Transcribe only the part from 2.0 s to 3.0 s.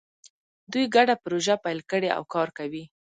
او کار کوي